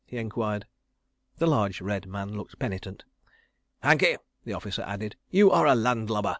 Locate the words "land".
5.75-6.09